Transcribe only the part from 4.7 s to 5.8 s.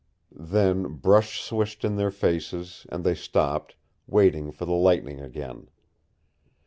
lightning again.